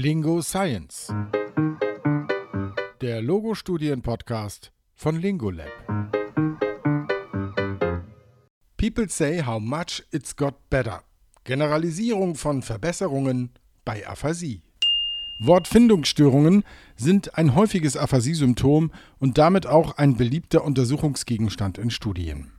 [0.00, 1.12] Lingo Science.
[3.00, 5.66] Der Logo-Studien-Podcast von Lingolab.
[8.76, 11.02] People say how much it's got better.
[11.42, 13.50] Generalisierung von Verbesserungen
[13.84, 14.62] bei Aphasie.
[15.40, 16.62] Wortfindungsstörungen
[16.94, 22.52] sind ein häufiges Aphasie-Symptom und damit auch ein beliebter Untersuchungsgegenstand in Studien.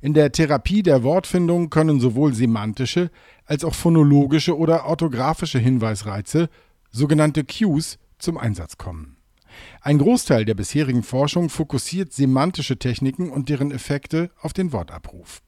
[0.00, 3.10] In der Therapie der Wortfindung können sowohl semantische
[3.44, 6.48] als auch phonologische oder orthografische Hinweisreize,
[6.96, 9.16] sogenannte Cues, zum Einsatz kommen.
[9.82, 15.42] Ein Großteil der bisherigen Forschung fokussiert semantische Techniken und deren Effekte auf den Wortabruf.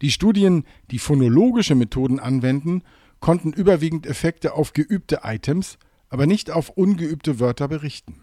[0.00, 2.82] Die Studien, die phonologische Methoden anwenden,
[3.20, 5.78] konnten überwiegend Effekte auf geübte Items,
[6.08, 8.22] aber nicht auf ungeübte Wörter berichten.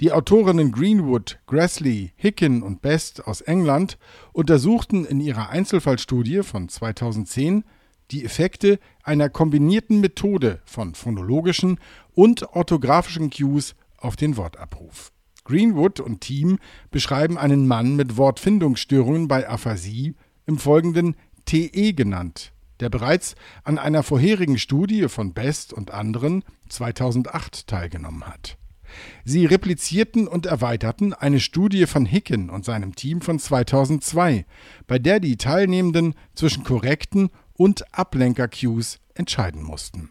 [0.00, 3.98] Die Autorinnen Greenwood, Grassley, Hicken und Best aus England
[4.32, 7.64] untersuchten in ihrer Einzelfallstudie von 2010
[8.14, 11.80] die Effekte einer kombinierten Methode von phonologischen
[12.14, 15.10] und orthografischen Cues auf den Wortabruf.
[15.42, 16.58] Greenwood und Team
[16.92, 20.14] beschreiben einen Mann mit Wortfindungsstörungen bei Aphasie,
[20.46, 23.34] im Folgenden TE genannt, der bereits
[23.64, 28.58] an einer vorherigen Studie von Best und anderen 2008 teilgenommen hat.
[29.24, 34.46] Sie replizierten und erweiterten eine Studie von Hicken und seinem Team von 2002,
[34.86, 40.10] bei der die Teilnehmenden zwischen korrekten und Ablenker-Cues entscheiden mussten.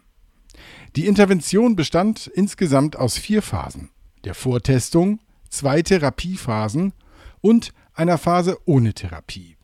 [0.96, 3.90] Die Intervention bestand insgesamt aus vier Phasen:
[4.24, 5.20] der Vortestung,
[5.50, 6.92] zwei Therapiephasen
[7.40, 9.56] und einer Phase ohne Therapie.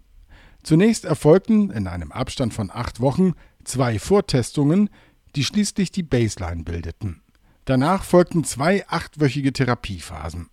[0.63, 3.33] Zunächst erfolgten in einem Abstand von acht Wochen
[3.65, 4.91] zwei Vortestungen,
[5.37, 7.23] die schließlich die Baseline bildeten.
[7.65, 10.49] Danach folgten zwei achtwöchige Therapiephasen.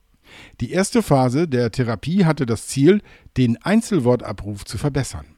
[0.59, 3.02] Die erste Phase der Therapie hatte das Ziel,
[3.38, 5.36] den Einzelwortabruf zu verbessern.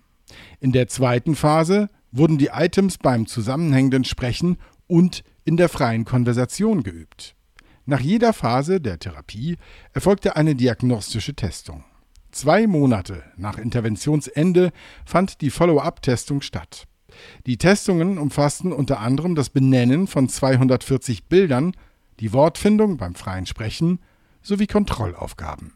[0.59, 6.83] In der zweiten Phase wurden die Items beim zusammenhängenden Sprechen und in der freien Konversation
[6.83, 7.35] geübt.
[7.85, 9.57] Nach jeder Phase der Therapie
[9.93, 11.83] erfolgte eine diagnostische Testung.
[12.31, 14.71] Zwei Monate nach Interventionsende
[15.05, 16.85] fand die Follow-up-Testung statt.
[17.47, 21.73] Die Testungen umfassten unter anderem das Benennen von 240 Bildern,
[22.19, 23.99] die Wortfindung beim freien Sprechen
[24.43, 25.73] sowie Kontrollaufgaben.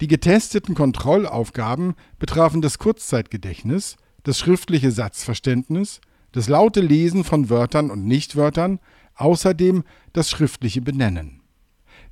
[0.00, 6.00] Die getesteten Kontrollaufgaben betrafen das Kurzzeitgedächtnis, das schriftliche Satzverständnis,
[6.32, 8.80] das laute Lesen von Wörtern und Nichtwörtern,
[9.16, 9.84] außerdem
[10.14, 11.42] das schriftliche Benennen.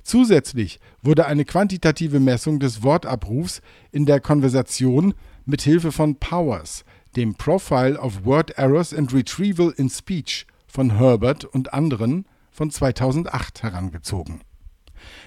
[0.03, 3.61] Zusätzlich wurde eine quantitative Messung des Wortabrufs
[3.91, 6.85] in der Konversation mit Hilfe von Powers,
[7.15, 13.63] dem Profile of Word Errors and Retrieval in Speech von Herbert und anderen von 2008
[13.63, 14.41] herangezogen.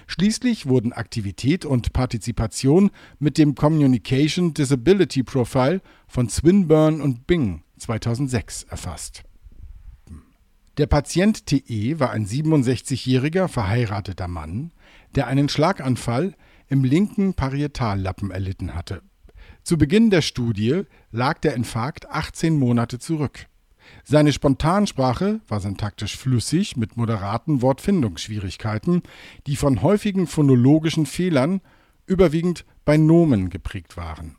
[0.07, 8.63] Schließlich wurden Aktivität und Partizipation mit dem Communication Disability Profile von Swinburne und Bing 2006
[8.63, 9.23] erfasst.
[10.77, 14.71] Der Patient TE war ein 67-jähriger verheirateter Mann,
[15.13, 16.33] der einen Schlaganfall
[16.67, 19.03] im linken Parietallappen erlitten hatte.
[19.63, 23.45] Zu Beginn der Studie lag der Infarkt 18 Monate zurück.
[24.03, 29.03] Seine Spontansprache war syntaktisch flüssig mit moderaten Wortfindungsschwierigkeiten,
[29.47, 31.61] die von häufigen phonologischen Fehlern,
[32.05, 34.35] überwiegend bei Nomen, geprägt waren.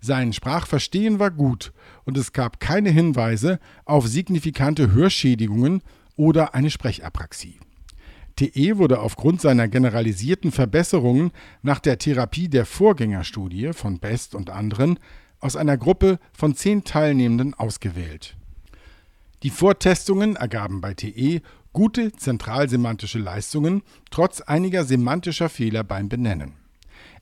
[0.00, 1.72] Sein Sprachverstehen war gut
[2.04, 5.82] und es gab keine Hinweise auf signifikante Hörschädigungen
[6.16, 7.58] oder eine Sprechapraxie.
[8.36, 14.98] TE wurde aufgrund seiner generalisierten Verbesserungen nach der Therapie der Vorgängerstudie von Best und anderen
[15.40, 18.36] aus einer Gruppe von zehn Teilnehmenden ausgewählt.
[19.42, 21.40] Die Vortestungen ergaben bei TE
[21.72, 26.56] gute zentralsemantische Leistungen trotz einiger semantischer Fehler beim Benennen.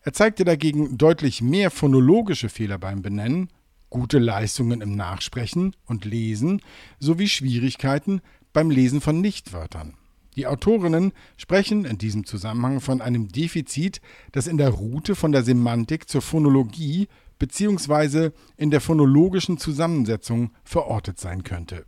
[0.03, 3.51] Er zeigte dagegen deutlich mehr phonologische Fehler beim Benennen,
[3.89, 6.61] gute Leistungen im Nachsprechen und Lesen
[6.99, 8.21] sowie Schwierigkeiten
[8.53, 9.95] beim Lesen von Nichtwörtern.
[10.35, 14.01] Die Autorinnen sprechen in diesem Zusammenhang von einem Defizit,
[14.33, 17.07] das in der Route von der Semantik zur Phonologie
[17.39, 18.31] bzw.
[18.57, 21.85] in der phonologischen Zusammensetzung verortet sein könnte.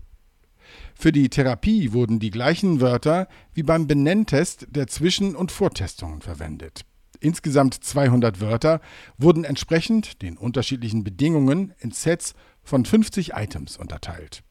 [0.94, 6.84] Für die Therapie wurden die gleichen Wörter wie beim Benenntest der Zwischen- und Vortestungen verwendet.
[7.20, 8.80] Insgesamt 200 Wörter
[9.18, 14.42] wurden entsprechend den unterschiedlichen Bedingungen in Sets von 50 Items unterteilt.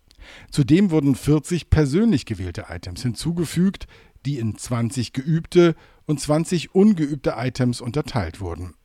[0.51, 3.87] Zudem wurden 40 persönlich gewählte Items hinzugefügt,
[4.25, 5.75] die in 20 geübte
[6.05, 8.75] und 20 ungeübte Items unterteilt wurden.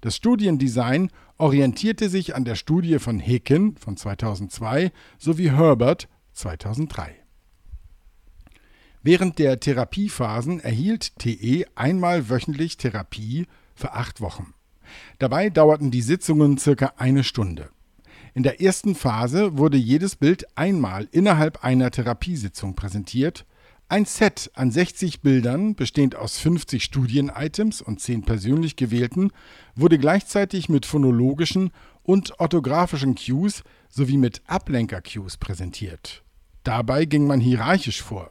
[0.00, 7.14] Das Studiendesign orientierte sich an der Studie von Hicken von 2002 sowie Herbert 2003.
[9.02, 14.52] Während der Therapiephasen erhielt TE einmal wöchentlich Therapie für acht Wochen.
[15.18, 17.70] Dabei dauerten die Sitzungen circa eine Stunde.
[18.34, 23.46] In der ersten Phase wurde jedes Bild einmal innerhalb einer Therapiesitzung präsentiert,
[23.88, 29.32] Ein Set an 60 Bildern, bestehend aus 50 Studien-Items und 10 persönlich gewählten,
[29.74, 36.22] wurde gleichzeitig mit phonologischen und orthografischen Cues sowie mit Ablenker-Cues präsentiert.
[36.64, 38.30] Dabei ging man hierarchisch vor.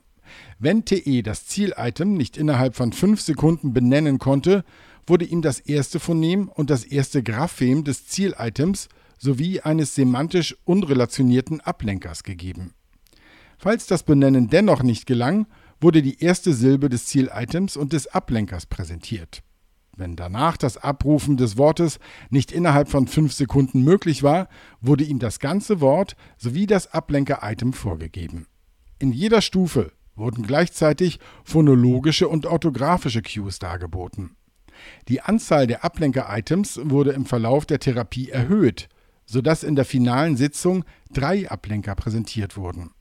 [0.60, 4.64] Wenn TE das Ziel-Item nicht innerhalb von 5 Sekunden benennen konnte,
[5.08, 11.62] wurde ihm das erste Phonem und das erste Graphem des Ziel-Items sowie eines semantisch unrelationierten
[11.62, 12.74] Ablenkers gegeben.
[13.58, 15.48] Falls das Benennen dennoch nicht gelang,
[15.82, 19.42] wurde die erste Silbe des Ziel-Items und des Ablenkers präsentiert.
[19.96, 22.00] Wenn danach das Abrufen des Wortes
[22.30, 24.48] nicht innerhalb von fünf Sekunden möglich war,
[24.82, 28.48] wurde ihm das ganze Wort sowie das Ablenker-Item vorgegeben.
[28.98, 34.36] In jeder Stufe wurden gleichzeitig phonologische und orthografische Cues dargeboten.
[35.08, 38.90] Die Anzahl der Ablenker-Items wurde im Verlauf der Therapie erhöht,
[39.26, 42.92] sodass in der finalen Sitzung drei Ablenker präsentiert wurden.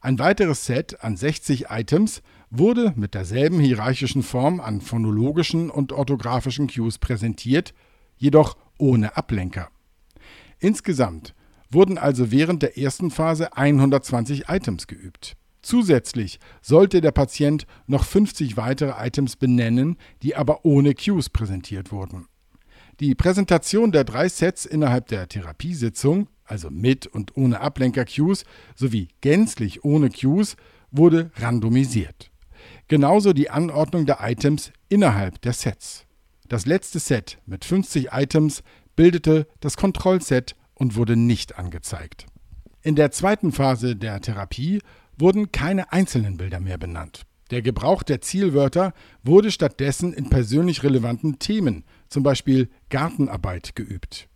[0.00, 6.68] Ein weiteres Set an 60 Items wurde mit derselben hierarchischen Form an phonologischen und orthografischen
[6.68, 7.74] Cues präsentiert,
[8.16, 9.68] jedoch ohne Ablenker.
[10.58, 11.34] Insgesamt
[11.70, 15.36] wurden also während der ersten Phase 120 Items geübt.
[15.60, 22.26] Zusätzlich sollte der Patient noch 50 weitere Items benennen, die aber ohne Cues präsentiert wurden.
[23.00, 29.84] Die Präsentation der drei Sets innerhalb der Therapiesitzung also mit und ohne Ablenker-Cues, sowie gänzlich
[29.84, 30.56] ohne Cues,
[30.90, 32.27] wurde randomisiert.
[32.88, 36.06] Genauso die Anordnung der Items innerhalb der Sets.
[36.48, 38.62] Das letzte Set mit 50 Items
[38.96, 42.26] bildete das Kontrollset und wurde nicht angezeigt.
[42.82, 44.80] In der zweiten Phase der Therapie
[45.18, 47.26] wurden keine einzelnen Bilder mehr benannt.
[47.50, 54.28] Der Gebrauch der Zielwörter wurde stattdessen in persönlich relevanten Themen, zum Beispiel Gartenarbeit, geübt.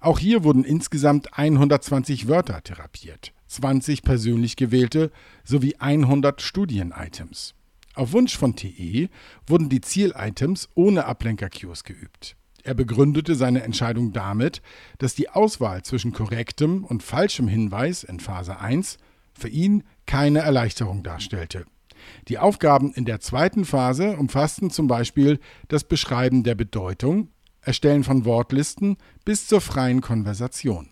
[0.00, 5.10] Auch hier wurden insgesamt 120 Wörter therapiert, 20 persönlich gewählte
[5.44, 7.54] sowie 100 Studien-Items.
[7.96, 9.08] Auf Wunsch von TE
[9.46, 12.36] wurden die Ziel-Items ohne Ablenker-Cues geübt.
[12.62, 14.60] Er begründete seine Entscheidung damit,
[14.98, 18.98] dass die Auswahl zwischen korrektem und falschem Hinweis in Phase 1
[19.32, 21.64] für ihn keine Erleichterung darstellte.
[22.28, 27.30] Die Aufgaben in der zweiten Phase umfassten zum Beispiel das Beschreiben der Bedeutung,
[27.62, 30.90] Erstellen von Wortlisten bis zur freien Konversation.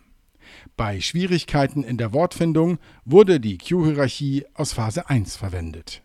[0.76, 6.03] Bei Schwierigkeiten in der Wortfindung wurde die Q-Hierarchie aus Phase 1 verwendet.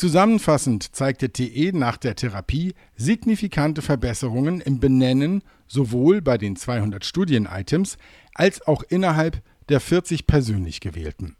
[0.00, 7.98] Zusammenfassend zeigte TE nach der Therapie signifikante Verbesserungen im Benennen sowohl bei den 200 Studien-Items
[8.34, 11.36] als auch innerhalb der 40 persönlich gewählten.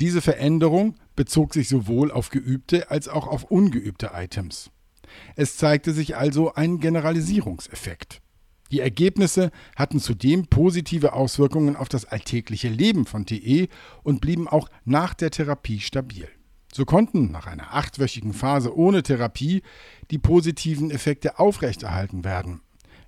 [0.00, 4.72] Diese Veränderung bezog sich sowohl auf geübte als auch auf ungeübte Items.
[5.36, 8.20] Es zeigte sich also ein Generalisierungseffekt.
[8.72, 13.68] Die Ergebnisse hatten zudem positive Auswirkungen auf das alltägliche Leben von TE
[14.02, 16.26] und blieben auch nach der Therapie stabil.
[16.74, 19.62] So konnten nach einer achtwöchigen Phase ohne Therapie
[20.10, 22.62] die positiven Effekte aufrechterhalten werden.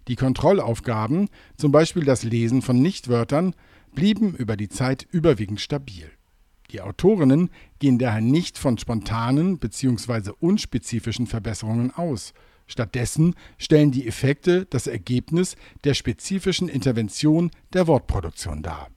[0.06, 3.54] Die Kontrollaufgaben, zum Beispiel das Lesen von Nichtwörtern,
[3.94, 6.10] blieben über die Zeit überwiegend stabil.
[6.70, 10.32] Die Autorinnen gehen daher nicht von spontanen bzw.
[10.40, 12.34] unspezifischen Verbesserungen aus.
[12.66, 18.88] Stattdessen stellen die Effekte das Ergebnis der spezifischen Intervention der Wortproduktion dar.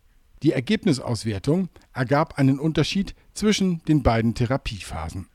[0.43, 5.27] Die Ergebnisauswertung ergab einen Unterschied zwischen den beiden Therapiephasen.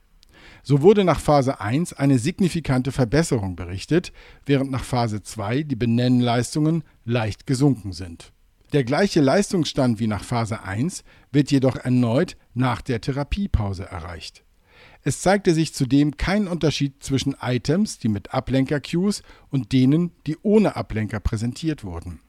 [0.61, 4.13] So wurde nach Phase 1 eine signifikante Verbesserung berichtet,
[4.45, 8.31] während nach Phase 2 die Benennleistungen leicht gesunken sind.
[8.71, 14.43] Der gleiche Leistungsstand wie nach Phase 1 wird jedoch erneut nach der Therapiepause erreicht.
[15.03, 20.75] Es zeigte sich zudem kein Unterschied zwischen Items, die mit Ablenker-Cues und denen, die ohne
[20.75, 22.21] Ablenker präsentiert wurden.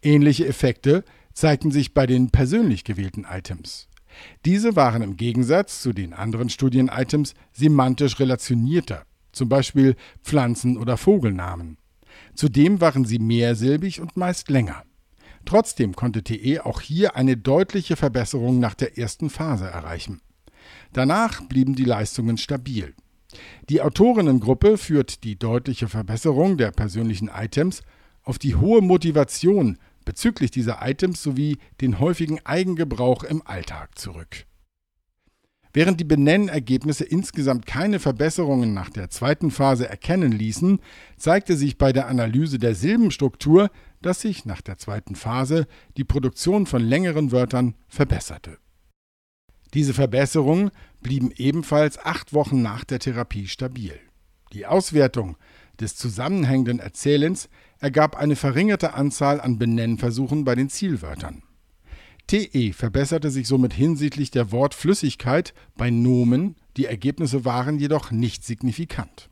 [0.00, 3.88] Ähnliche Effekte zeigten sich bei den persönlich gewählten Items.
[4.44, 11.78] Diese waren im Gegensatz zu den anderen Studien-Items semantisch relationierter, zum Beispiel Pflanzen- oder Vogelnamen.
[12.34, 14.82] Zudem waren sie mehrsilbig und meist länger.
[15.44, 20.20] Trotzdem konnte TE auch hier eine deutliche Verbesserung nach der ersten Phase erreichen.
[20.92, 22.94] Danach blieben die Leistungen stabil.
[23.68, 27.82] Die Autorinnengruppe führt die deutliche Verbesserung der persönlichen Items
[28.22, 34.46] auf die hohe Motivation bezüglich dieser Items sowie den häufigen Eigengebrauch im Alltag zurück.
[35.72, 40.80] Während die Benennergebnisse insgesamt keine Verbesserungen nach der zweiten Phase erkennen ließen,
[41.16, 43.70] zeigte sich bei der Analyse der Silbenstruktur,
[44.02, 48.58] dass sich nach der zweiten Phase die Produktion von längeren Wörtern verbesserte.
[49.72, 53.94] Diese Verbesserungen blieben ebenfalls acht Wochen nach der Therapie stabil.
[54.52, 55.36] Die Auswertung
[55.78, 57.48] des zusammenhängenden Erzählens
[57.80, 61.42] ergab eine verringerte Anzahl an Benennversuchen bei den Zielwörtern.
[62.26, 69.28] TE verbesserte sich somit hinsichtlich der Wortflüssigkeit bei Nomen, Die Ergebnisse waren jedoch nicht signifikant.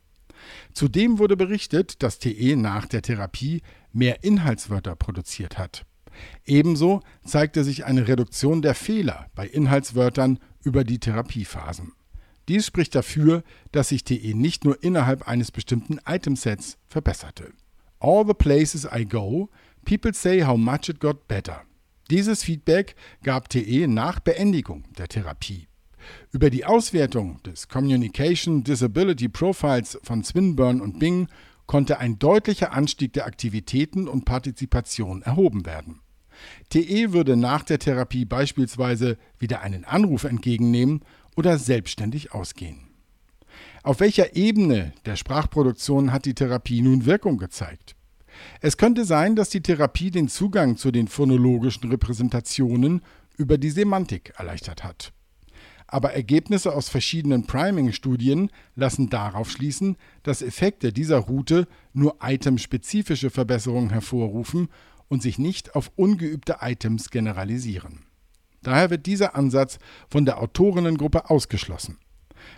[0.73, 3.61] Zudem wurde berichtet, dass TE nach der Therapie
[3.93, 5.85] mehr Inhaltswörter produziert hat.
[6.45, 11.93] Ebenso zeigte sich eine Reduktion der Fehler bei Inhaltswörtern über die Therapiephasen.
[12.49, 17.53] Dies spricht dafür, dass sich TE nicht nur innerhalb eines bestimmten Itemsets verbesserte.
[17.99, 19.49] All the places I go,
[19.85, 21.65] people say how much it got better.
[22.09, 25.67] Dieses Feedback gab TE nach Beendigung der Therapie.
[26.31, 31.27] Über die Auswertung des Communication Disability Profiles von Swinburne und Bing
[31.67, 35.99] konnte ein deutlicher Anstieg der Aktivitäten und Partizipation erhoben werden.
[36.69, 41.01] TE würde nach der Therapie beispielsweise wieder einen Anruf entgegennehmen
[41.35, 42.88] oder selbstständig ausgehen.
[43.89, 47.95] Auf welcher Ebene der Sprachproduktion hat die Therapie nun Wirkung gezeigt?
[48.61, 53.01] Es könnte sein, dass die Therapie den Zugang zu den phonologischen Repräsentationen
[53.35, 55.11] über die Semantik erleichtert hat.
[55.87, 63.89] Aber Ergebnisse aus verschiedenen Priming-Studien lassen darauf schließen, dass Effekte dieser Route nur itemspezifische Verbesserungen
[63.89, 64.67] hervorrufen
[65.07, 68.05] und sich nicht auf ungeübte Items generalisieren.
[68.61, 69.79] Daher wird dieser Ansatz
[70.11, 71.97] von der Autorinnengruppe ausgeschlossen.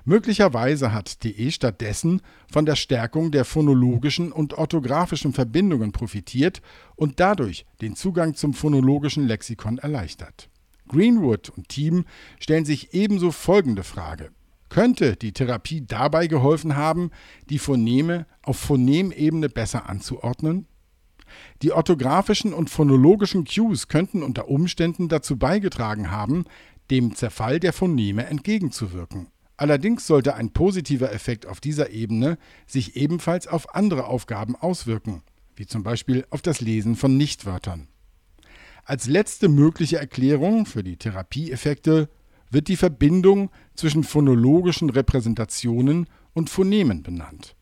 [0.06, 2.22] Möglicherweise hat DE stattdessen
[2.52, 6.62] von der Stärkung der phonologischen und orthografischen Verbindungen profitiert
[6.96, 10.50] und dadurch den Zugang zum phonologischen Lexikon erleichtert.
[10.88, 12.06] Greenwood und Team
[12.40, 14.32] stellen sich ebenso folgende Frage.
[14.70, 17.12] Könnte die Therapie dabei geholfen haben,
[17.50, 20.68] die Phoneme auf Phonemebene besser anzuordnen?
[21.62, 26.46] Die orthografischen und phonologischen Cues könnten unter Umständen dazu beigetragen haben,
[26.90, 29.28] dem Zerfall der Phoneme entgegenzuwirken.
[29.62, 35.22] Allerdings sollte ein positiver Effekt auf dieser Ebene sich ebenfalls auf andere Aufgaben auswirken,
[35.56, 37.88] wie zum Beispiel auf das Lesen von Nichtwörtern.
[38.86, 42.10] Als letzte mögliche Erklärung für die Therapieeffekte
[42.50, 47.56] wird die Verbindung zwischen phonologischen Repräsentationen und Phonemen benannt.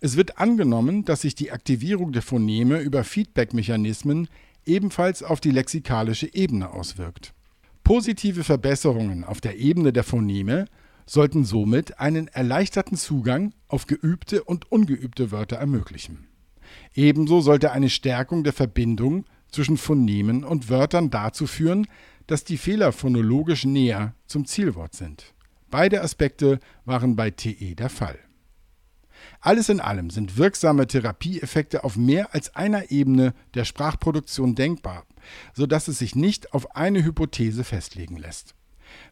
[0.00, 4.26] Es wird angenommen, dass sich die Aktivierung der Phoneme über Feedback-Mechanismen
[4.64, 7.34] ebenfalls auf die lexikalische Ebene auswirkt.
[7.84, 10.64] Positive Verbesserungen auf der Ebene der Phoneme
[11.06, 16.26] sollten somit einen erleichterten Zugang auf geübte und ungeübte Wörter ermöglichen.
[16.94, 21.86] Ebenso sollte eine Stärkung der Verbindung zwischen Phonemen und Wörtern dazu führen,
[22.26, 25.32] dass die Fehler phonologisch näher zum Zielwort sind.
[25.70, 28.18] Beide Aspekte waren bei TE der Fall.
[29.40, 35.06] Alles in allem sind wirksame Therapieeffekte auf mehr als einer Ebene der Sprachproduktion denkbar,
[35.54, 38.54] sodass es sich nicht auf eine Hypothese festlegen lässt.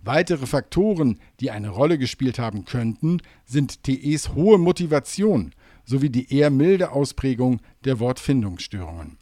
[0.03, 5.53] Weitere Faktoren, die eine Rolle gespielt haben könnten, sind TEs hohe Motivation
[5.85, 9.19] sowie die eher milde Ausprägung der Wortfindungsstörungen.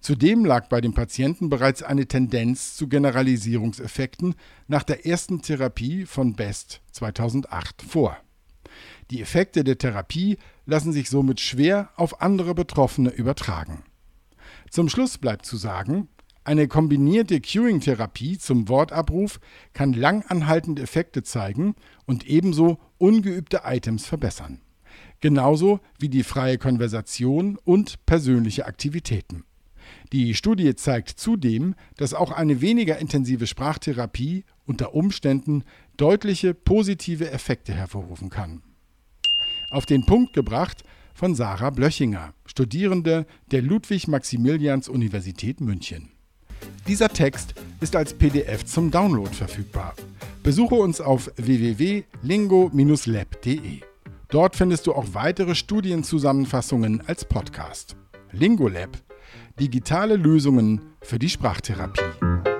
[0.00, 4.34] Zudem lag bei dem Patienten bereits eine Tendenz zu Generalisierungseffekten
[4.68, 8.16] nach der ersten Therapie von Best 2008 vor.
[9.10, 13.82] Die Effekte der Therapie lassen sich somit schwer auf andere Betroffene übertragen.
[14.70, 16.08] Zum Schluss bleibt zu sagen,
[16.46, 19.40] eine kombinierte Cueing-Therapie zum Wortabruf
[19.72, 21.74] kann langanhaltende Effekte zeigen
[22.06, 24.60] und ebenso ungeübte Items verbessern.
[25.20, 29.44] Genauso wie die freie Konversation und persönliche Aktivitäten.
[30.12, 35.64] Die Studie zeigt zudem, dass auch eine weniger intensive Sprachtherapie unter Umständen
[35.96, 38.62] deutliche positive Effekte hervorrufen kann.
[39.70, 46.10] Auf den Punkt gebracht von Sarah Blöchinger, Studierende der Ludwig-Maximilians-Universität München.
[46.86, 49.94] Dieser Text ist als PDF zum Download verfügbar.
[50.42, 53.80] Besuche uns auf www.lingo-lab.de.
[54.28, 57.96] Dort findest du auch weitere Studienzusammenfassungen als Podcast.
[58.32, 58.98] LingoLab.
[59.58, 62.55] Digitale Lösungen für die Sprachtherapie.